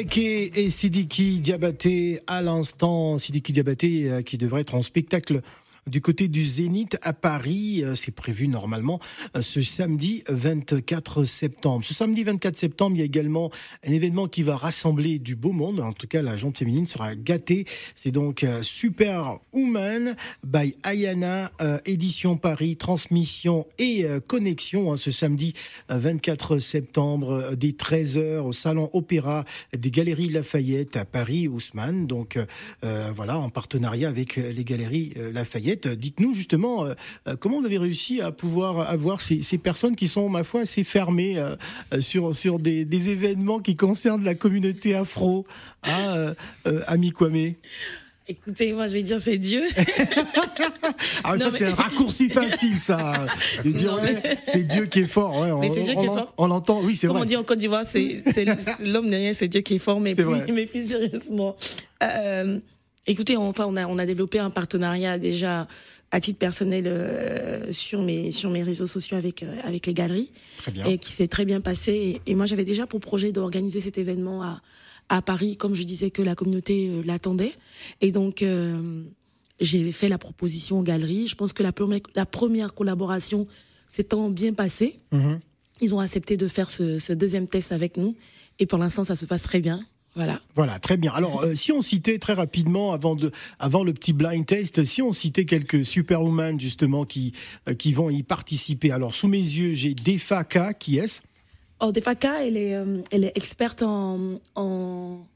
[0.02, 3.18] Et Sidiki Diabaté à l'instant.
[3.18, 5.42] Sidiki Diabaté euh, qui devrait être en spectacle
[5.86, 7.82] du côté du Zénith à Paris.
[7.84, 9.00] Euh, C'est prévu normalement
[9.36, 11.84] euh, ce samedi 24 septembre.
[11.84, 13.50] Ce samedi 24 septembre, il y a également
[13.86, 15.80] un événement qui va rassembler du beau monde.
[15.80, 17.66] En tout cas, la jante féminine sera gâtée.
[17.94, 21.50] C'est donc euh, Super Woman by Ayana,
[21.84, 25.54] édition Paris, transmission et connexion hein, ce samedi
[25.90, 29.44] euh, 24 septembre dès 13h au Salon Opéra
[29.76, 32.06] des Galeries Lafayette à Paris, Ousmane.
[32.06, 32.38] Donc
[32.82, 35.32] voilà, en partenariat avec les Galeries euh,
[35.76, 36.94] Dites-nous justement euh,
[37.28, 40.62] euh, comment vous avez réussi à pouvoir avoir ces, ces personnes qui sont, ma foi,
[40.62, 41.56] assez fermées euh,
[42.00, 45.46] sur, sur des, des événements qui concernent la communauté afro.
[45.84, 46.34] Hein,
[46.86, 47.54] Ami Kwame?
[48.28, 49.62] Écoutez, moi je vais dire c'est Dieu.
[51.24, 53.26] Ah, Non, ça, mais- c'est un raccourci facile, ça.
[53.64, 55.38] De dire, Non, ouais, c'est Dieu qui est fort.
[55.40, 56.34] Ouais, on, Mais c'est Dieu qui est on- fort.
[56.38, 57.24] on l'entend, oui, c'est Comme vrai.
[57.24, 58.44] on dit en Côte d'Ivoire, c'est c'est-
[58.84, 61.56] l'homme rien, c'est Dieu qui est fort, mais plus, mais plus sérieusement.
[62.02, 62.58] Euh,
[63.06, 65.66] écoutez, enfin, on a, on a développé un partenariat déjà
[66.10, 70.32] à titre personnel euh, sur mes sur mes réseaux sociaux avec euh, avec les galeries
[70.58, 70.84] Très bien.
[70.86, 72.20] et qui s'est très bien passé.
[72.26, 74.60] Et, et moi, j'avais déjà pour projet d'organiser cet événement à
[75.12, 77.54] à Paris, comme je disais que la communauté euh, l'attendait.
[78.00, 78.44] Et donc
[79.60, 81.26] j'ai fait la proposition aux galeries.
[81.26, 83.46] Je pense que la première la première collaboration
[83.88, 84.96] s'étant bien passée.
[85.12, 85.40] Mhm.
[85.80, 88.14] Ils ont accepté de faire ce, ce deuxième test avec nous.
[88.58, 89.80] Et pour l'instant, ça se passe très bien.
[90.20, 90.38] Voilà.
[90.54, 91.12] Voilà, très bien.
[91.12, 95.00] Alors, euh, si on citait très rapidement, avant, de, avant le petit blind test, si
[95.00, 97.32] on citait quelques superwoman justement qui,
[97.68, 98.90] euh, qui vont y participer.
[98.90, 101.22] Alors, sous mes yeux, j'ai Defaka, qui est-ce?
[101.80, 105.26] Oh, Defaka, elle est, euh, elle est experte en, en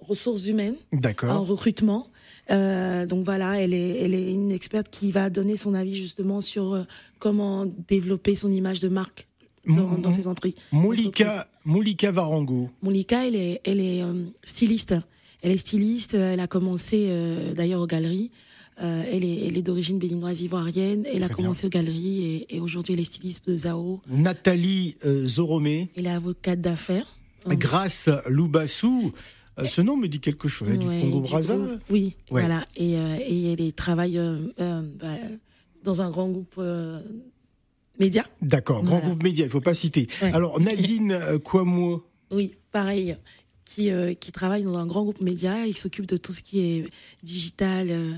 [0.00, 0.76] ressources humaines,
[1.22, 2.06] en recrutement.
[2.50, 6.40] Euh, donc voilà, elle est, elle est une experte qui va donner son avis justement
[6.40, 6.84] sur euh,
[7.18, 9.26] comment développer son image de marque
[9.66, 10.54] dans, dans ses entreprises.
[12.12, 12.70] Varango.
[12.82, 14.94] Monica, elle est, elle est euh, styliste.
[15.42, 16.14] Elle est styliste.
[16.14, 18.30] Elle a commencé euh, d'ailleurs aux galeries.
[18.82, 21.06] Euh, elle est, elle est d'origine béninoise ivoirienne.
[21.12, 24.00] Elle a commencé aux galeries et, et aujourd'hui elle est styliste de Zao.
[24.08, 25.88] Nathalie euh, Zoromé.
[25.96, 27.06] Elle est avocate d'affaires.
[27.48, 29.12] Grâce Loubassou.
[29.58, 30.68] Euh, ce nom me dit quelque chose.
[30.68, 31.56] Ouais, du Congo Brazza.
[31.88, 32.42] Oui, Ouais.
[32.42, 32.62] voilà.
[32.76, 35.06] Et, euh, et elle travaille euh, euh, bah,
[35.82, 37.00] dans un grand groupe euh,
[38.00, 38.24] média.
[38.42, 39.06] D'accord, grand Voilà.
[39.08, 40.08] groupe média, il faut pas citer.
[40.22, 40.32] Ouais.
[40.32, 42.02] Alors, Nadine euh, Kouamouo.
[42.30, 43.16] Oui, pareil.
[43.64, 45.66] Qui, euh, qui travaille dans un grand groupe média.
[45.66, 46.88] Il s'occupe de tout ce qui est
[47.22, 48.12] digital, euh,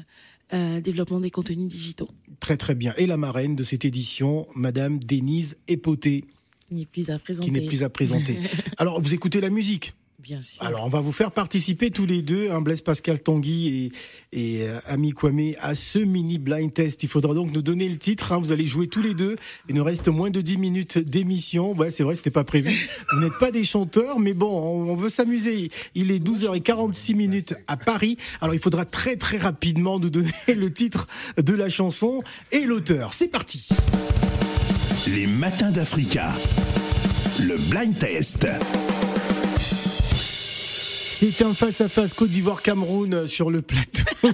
[0.52, 2.08] euh, développement des contenus digitaux.
[2.38, 2.92] Très très bien.
[2.96, 6.24] Et la marraine de cette édition, Madame Denise Époté,
[6.68, 7.46] Qui n'est plus à présenter.
[7.46, 8.38] qui n'est plus à présenter.
[8.76, 9.94] Alors, vous écoutez la musique?
[10.28, 10.62] Bien sûr.
[10.62, 13.90] Alors, on va vous faire participer tous les deux, hein, Blaise Pascal Tanguy
[14.32, 17.02] et, et euh, Ami Kwame, à ce mini blind test.
[17.02, 18.32] Il faudra donc nous donner le titre.
[18.32, 18.38] hein.
[18.38, 19.36] Vous allez jouer tous les deux.
[19.70, 21.72] Il nous reste moins de 10 minutes d'émission.
[21.72, 22.90] Ouais, c'est vrai, c'était pas prévu.
[23.12, 25.70] Vous n'êtes pas des chanteurs, mais bon, on, on veut s'amuser.
[25.94, 28.18] Il est 12h46 minutes à Paris.
[28.42, 31.06] Alors, il faudra très très rapidement nous donner le titre
[31.42, 33.14] de la chanson et l'auteur.
[33.14, 33.66] C'est parti.
[35.06, 36.34] Les matins d'Africa.
[37.40, 38.46] Le blind test.
[41.20, 44.04] C'est un face-à-face Côte d'Ivoire-Cameroun sur le plateau.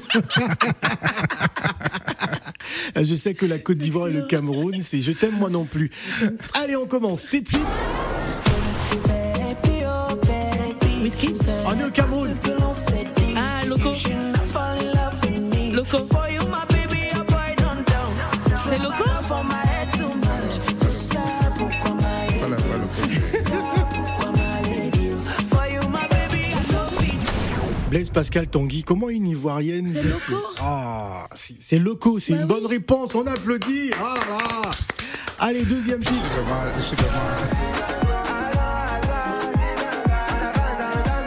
[2.95, 5.91] Je sais que la Côte d'Ivoire et le Cameroun, c'est je t'aime moi non plus.
[6.53, 7.27] Allez, on commence.
[7.31, 7.43] T'es.
[11.03, 11.33] Whisky
[11.65, 12.37] On est au Cameroun.
[13.35, 13.95] Ah, Loco.
[15.73, 16.24] Loco.
[27.95, 31.29] Blaise Pascal Tanguy, comment une Ivoirienne C'est Loco Ah,
[31.61, 32.49] c'est loco, c'est Bah une oui.
[32.49, 33.15] bonne réponse.
[33.15, 33.93] On applaudit.
[34.03, 34.71] Ah là là.
[35.39, 36.29] Allez, deuxième titre.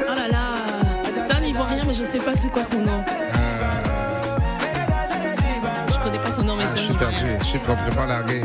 [0.10, 0.53] Oh là là.
[1.06, 3.01] C'est un Ivoirien, mais je sais pas c'est quoi son nom.
[5.89, 8.41] Je connais pas son nom, mais Ah, c'est je suis perdu, je suis complètement largué.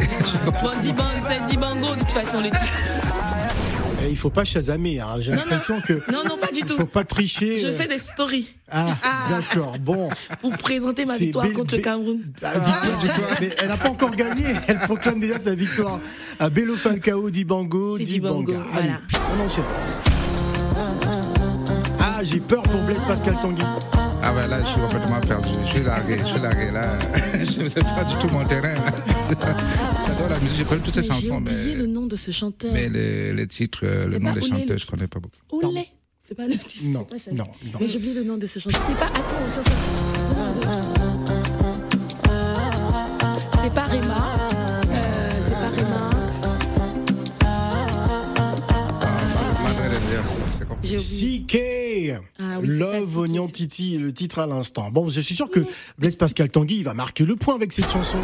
[0.63, 3.22] Bon, Diban, c'est Dibango, de toute façon, le titre.
[4.05, 5.01] Eh, il faut pas chasamer.
[5.01, 5.17] hein.
[5.21, 6.77] J'ai l'impression que Non, non, pas du tout.
[6.77, 7.59] faut pas tricher.
[7.59, 7.73] Je euh.
[7.73, 8.97] fais des stories Ah,
[9.31, 9.77] d'accord.
[9.79, 10.09] Bon.
[10.41, 12.21] pour présenter ma victoire Bé- contre le Cameroun.
[12.43, 13.31] Ah, victoire, victoire.
[13.41, 14.47] Mais elle n'a pas encore gagné.
[14.67, 16.01] Elle proclame déjà sa victoire.
[16.41, 18.55] À Bello Falcao, Dibango, Dibanga.
[18.75, 19.01] Allez, voilà.
[19.41, 19.65] on enchaîne.
[22.01, 23.63] Ah, j'ai peur pour Blaise Pascal Tanguy.
[24.25, 25.49] Ah ouais, là, je suis complètement perdu.
[25.67, 26.71] Je suis largué, je suis largué.
[26.71, 26.99] Là,
[27.35, 28.75] je ne sais pas du tout mon terrain.
[30.07, 32.15] J'adore la musique, je connais toutes ces Mais J'ai chansons, oublié le mais, nom de
[32.17, 32.73] ce chanteur.
[32.73, 35.41] mais les, les titres, euh, le nom des chanteurs, le je connais pas beaucoup.
[35.67, 35.89] Oulé.
[36.23, 36.85] C'est pas le titre.
[36.85, 37.31] Non, c'est pas ça.
[37.33, 37.79] non, non.
[37.81, 38.81] Mais j'ai oublié le nom de ce chanteur.
[38.87, 39.07] C'est pas.
[39.07, 39.21] Attends,
[39.61, 39.71] attends,
[40.61, 40.83] attends.
[43.61, 44.12] C'est pas Rema.
[50.59, 50.97] C'est- compliqué.
[50.97, 51.45] Oublié.
[52.19, 54.91] CK Ah oui, ça, Love Oignon c'est- Titi, le titre à l'instant.
[54.91, 55.61] Bon, je suis sûr que
[55.99, 58.19] Blaise Pascal Tanguy il va marquer le point avec cette chanson.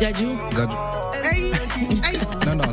[0.00, 0.28] Jadju.
[0.54, 0.76] Dadju.
[2.46, 2.72] Non, non.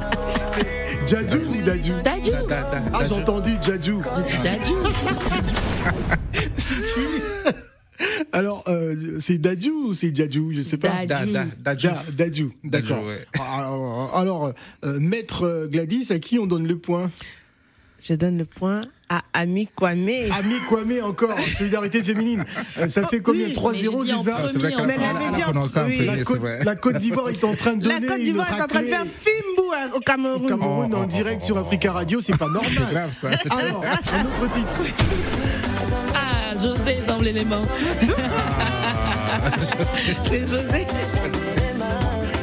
[1.08, 2.32] Jadju ou Dadju Dadju.
[2.32, 3.98] Da- da- da- Ah, j'ai entendu Jadju.
[4.44, 4.55] Dadju.
[8.36, 11.06] Alors, euh, c'est Dadju ou c'est Jadju Je sais pas.
[11.06, 11.32] Dadju.
[11.32, 11.88] Da- da- Dadju.
[11.88, 12.98] Da- Dadju, d'accord.
[12.98, 13.26] Dadju, ouais.
[13.40, 17.10] Alors, alors, euh, maître Gladys, à qui on donne le point?
[18.02, 20.10] Je donne le point à Ami Kwame.
[20.38, 22.44] Ami Kwame encore, solidarité féminine.
[22.78, 24.38] Euh, ça fait combien Oui, 3-0, mais j'ai dit en c'est ça?
[24.38, 24.68] Ah, c'est la
[25.58, 26.64] en c'est Côte, vrai.
[26.64, 28.88] la Côte d'Ivoire est en train de donner La Côte d'Ivoire est en train de
[28.88, 30.48] faire Fimbu hein, au au Cameroun.
[30.48, 32.92] Cameroun Oh, en oh, direct oh, sur Africa Radio, c'est pas C'est normal.
[32.94, 33.30] grave, ça.
[33.50, 34.76] Alors, un autre titre.
[36.66, 37.62] Ah, José semble l'élément.
[40.24, 40.86] C'est José.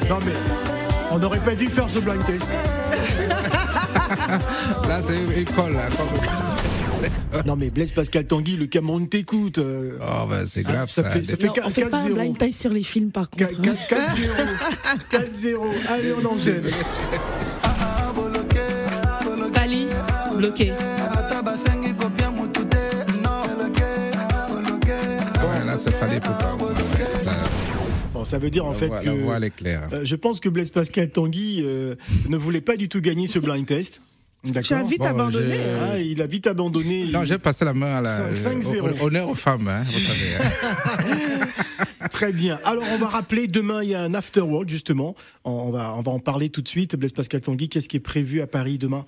[0.08, 0.32] Non mais,
[1.10, 2.48] on n'aurait pas dû faire ce blind test.
[4.88, 5.72] Là, c'est colle.
[5.72, 5.88] là,
[7.46, 9.58] Non mais Blaise Pascal Tanguy, le Cameroun t'écoute.
[9.58, 11.10] euh, Oh, ben, c'est grave, ça ça.
[11.10, 12.14] fait- ça fait Non, on fait pas un 4-0.
[12.14, 13.44] blind tie sur les films par contre.
[13.44, 13.74] hein.
[13.88, 13.98] 4-0.
[15.10, 15.60] 4-0.
[15.88, 16.62] Allez, on enchaîne.
[19.52, 19.86] Kali,
[20.36, 20.72] bloqué.
[25.82, 26.56] C'est fallait pour pas.
[27.24, 27.32] Ça-
[28.14, 29.06] Bon, ça veut dire en la fait voie- que.
[29.06, 29.88] La voie, elle est claire.
[29.92, 31.94] euh, je pense que Blaise Pascal Tanguy euh,
[32.28, 34.00] ne voulait pas du tout gagner ce blind test.
[34.44, 35.56] Tu as vite Bon, abandonné.
[35.92, 37.06] Ah, il a vite abandonné.
[37.12, 38.16] Non, j'ai passé la main à la.
[38.16, 38.88] Cinq- cinq euh, zéro.
[38.88, 40.36] au- Honneur aux femmes, hein, vous savez.
[40.38, 41.48] hein.
[42.10, 42.58] Très bien.
[42.64, 45.14] Alors, on va rappeler, demain, il y a un after work, justement.
[45.44, 46.96] On on va, on va en parler tout de suite.
[46.96, 49.06] Blaise Pascal Tanguy, qu'est-ce qui est prévu à Paris demain?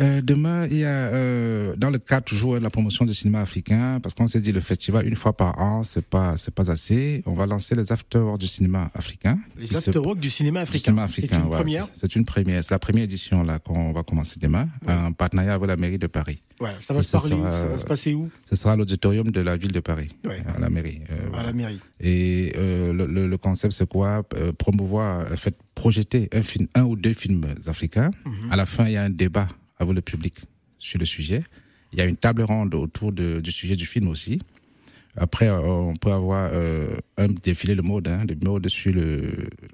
[0.00, 3.40] Euh, demain, il y a, euh, dans le cadre toujours de la promotion du cinéma
[3.40, 6.70] africain, parce qu'on s'est dit le festival une fois par an, c'est pas, c'est pas
[6.70, 7.22] assez.
[7.26, 9.38] On va lancer les after du cinéma africain.
[9.56, 10.94] Les Qui se- after work du cinéma africain.
[11.10, 11.88] C'est une première.
[11.94, 12.62] c'est- une première.
[12.62, 16.06] C'est la première édition là qu'on va commencer demain, en partenariat avec la mairie de
[16.06, 16.42] Paris.
[16.60, 17.52] Ouais, ça va Ça, se parler où?
[17.52, 18.30] Ça va se passer où?
[18.48, 20.42] Ce sera à l'auditorium de la ville de Paris, Ouais.
[20.54, 21.00] à la mairie.
[21.10, 21.80] euh, À la mairie.
[22.00, 24.22] Et euh, le, le- le concept, c'est quoi?
[24.34, 28.10] Euh, Promouvoir, euh, fait projeter un film, un ou deux films africains.
[28.24, 28.52] Mhm.
[28.52, 29.48] À la fin, il y a un débat
[29.78, 30.34] avec le public
[30.78, 31.42] sur le sujet.
[31.92, 34.40] Il y a une table ronde autour de- du sujet du film aussi.
[35.16, 39.16] Après, euh, on peut avoir euh, un défilé de mode, hein, de mode sur le,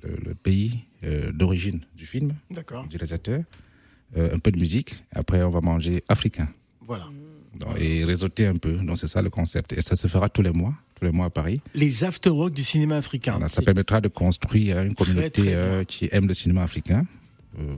[0.02, 2.34] le- le pays euh, d'origine du film,
[2.88, 3.42] du réalisateur.
[4.16, 4.94] Euh, un peu de musique.
[5.12, 6.48] Après, on va manger africain.
[6.80, 7.07] Voilà.
[7.59, 8.72] Donc, et réseauter un peu.
[8.74, 9.72] Donc, c'est ça le concept.
[9.72, 11.61] Et ça se fera tous les mois, tous les mois à Paris.
[11.74, 13.32] Les after work du cinéma africain.
[13.32, 17.07] Voilà, ça permettra de construire une communauté très qui aime le cinéma africain.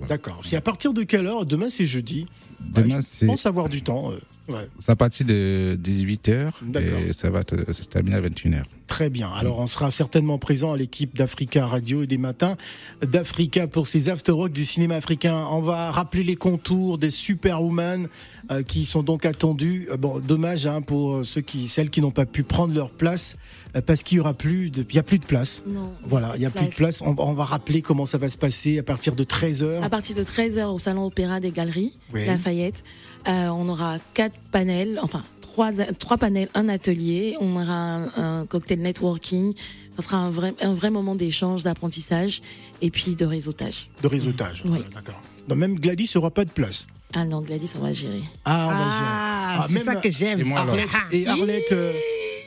[0.08, 0.40] D'accord.
[0.44, 1.44] C'est à partir de quelle heure?
[1.44, 2.26] Demain, c'est jeudi.
[2.60, 4.12] Demain, c'est Je pense avoir du temps.
[4.50, 4.68] Euh, ouais.
[4.78, 6.98] c'est à partir de 18h D'accord.
[7.00, 8.62] et ça va te- ça se termine à 21h.
[8.86, 9.28] Très bien.
[9.32, 12.56] Alors, on sera certainement présent à l'équipe d'Africa Radio et des matins
[13.02, 15.44] d'Africa pour ces after-rock du cinéma africain.
[15.50, 18.08] On va rappeler les contours des Superwoman
[18.50, 19.88] euh, qui sont donc attendus.
[19.90, 23.36] Euh, bon, dommage hein, pour ceux qui, celles qui n'ont pas pu prendre leur place
[23.74, 25.64] euh, parce qu'il y aura plus de, il y a plus de place.
[25.66, 25.92] Non.
[26.04, 27.02] Voilà, il y a plus de place.
[27.02, 29.88] On, on va rappeler comment ça va se passer à partir de 13 h À
[29.90, 32.24] partir de 13h au Salon Opéra des Galeries, Oui.
[32.24, 38.40] Lafayette, euh, on aura quatre panels, enfin trois, trois panels, un atelier, on aura un,
[38.40, 39.54] un cocktail networking.
[39.96, 42.42] Ça sera un vrai, un vrai moment d'échange, d'apprentissage
[42.82, 43.88] et puis de réseautage.
[44.02, 44.62] de réseautage.
[44.64, 44.70] Oui.
[44.70, 45.22] Voilà, D'accord.
[45.48, 46.86] Non, même Gladys n'aura pas de place.
[47.14, 48.20] Ah non, Gladys, on va gérer.
[48.44, 49.60] Ah, on va Ah, gérer.
[49.62, 50.40] Ah, c'est même ça que j'aime.
[50.40, 51.72] Et moi, alors Arlette, et Arlette.
[51.72, 51.92] euh,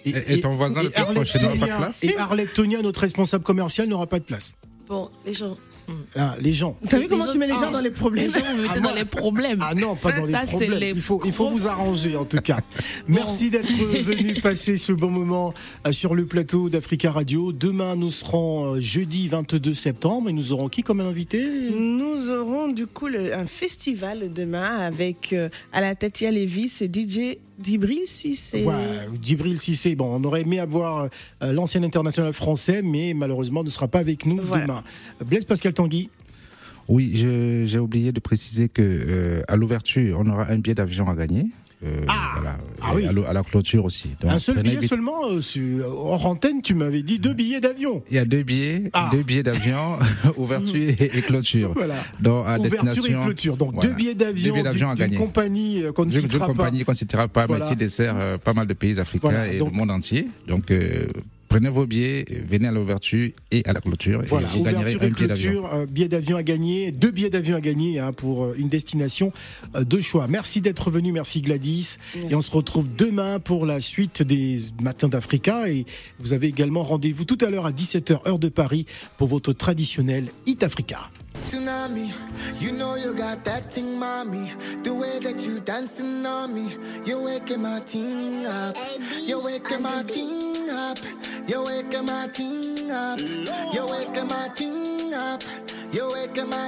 [0.06, 2.54] Et- et ton voisin, le plus Arlette proche, n'aura pas de Tonia- place Et Arlette
[2.54, 4.54] Tonia, notre responsable commercial, n'aura pas de place.
[4.88, 5.58] Bon, les gens.
[6.16, 6.78] Ah, les gens.
[6.90, 8.74] T'as vu comment Les tu mets les gens- dans les problèmes Les gens, vous mettez
[8.78, 9.60] Ah, dans les problèmes.
[9.62, 10.80] Ah non, pas dans les Ça, c'est problèmes.
[10.80, 12.60] les Il faut, il faut vous arranger en tout cas.
[13.08, 15.54] Merci d'être venu passer ce bon moment
[15.88, 17.52] euh, sur le plateau d'Africa Radio.
[17.52, 21.44] Demain, nous serons euh, jeudi 22 septembre et nous aurons qui comme invité?
[21.76, 26.88] Nous aurons du coup le- un festival demain avec euh, à la tête Lévis et
[26.92, 28.64] DJ Dibril si c'est.
[28.64, 28.74] Ouais,
[29.22, 29.94] Djibril Cissé.
[29.96, 31.10] Bon, on aurait aimé avoir
[31.44, 34.64] euh, l'ancien international français, mais malheureusement ne sera pas avec nous Voilà.
[34.66, 34.84] demain.
[35.26, 36.10] Blaise Pascal Tanguy.
[36.90, 37.12] Oui,
[37.66, 41.46] j'ai oublié de préciser que euh, à l'ouverture, on aura un billet d'avion à gagner.
[41.86, 42.58] Euh, Ah voilà.
[42.82, 43.06] Ah oui.
[43.26, 44.10] à, la clôture aussi.
[44.22, 47.62] Donc, Un seul billet vite- seulement euh, sur- Hors antenne, tu m'avais dit deux billets
[47.62, 48.04] d'avion.
[48.12, 49.08] Il y a deux billets, Ah.
[49.14, 49.98] deux billets d'avion,
[50.36, 51.72] ouverture et, et clôture.
[51.74, 51.96] Voilà.
[52.20, 53.22] Donc, à Ouverture destination.
[53.22, 53.56] et clôture.
[53.56, 53.88] Donc voilà.
[53.88, 55.18] deux billets Deux d'avion billets d'avion d'une à d'une gagner.
[55.26, 56.46] compagnie euh, qu'on ne citera pas.
[56.48, 59.58] compagnie qu'on ne citera pas, mais qui dessert euh, pas mal de pays africains et
[59.60, 60.28] donc- le monde entier.
[60.50, 61.06] Donc, euh,
[61.50, 64.22] prenez vos billets, venez à l'ouverture et à la clôture.
[64.28, 65.52] Voilà, et vous gagnerez un billet d'avion.
[65.52, 68.70] clôture, euh, billet d'avion à gagner, deux billets d'avion à gagner hein, pour euh, une
[68.70, 69.34] destination
[69.76, 70.28] euh, de choix.
[70.30, 71.98] Merci d'être venu, merci Gladys.
[72.30, 75.70] Et on se retrouve demain pour la suite des Matins d'Africa.
[75.70, 75.86] Et
[76.20, 78.86] vous avez également rendez-vous tout à l'heure à 17h heure de Paris
[79.18, 81.10] pour votre traditionnel Hit Africa.
[81.40, 82.12] Tsunami,
[82.60, 84.52] you know you got that thing, mommy.
[84.84, 86.76] The way that you dancing on me,
[87.06, 88.76] you're waking my team up.
[89.22, 90.98] You're waking my team up.
[91.48, 93.20] You're waking my team up.
[93.74, 95.42] You're waking my team up.
[95.92, 96.58] You're waking my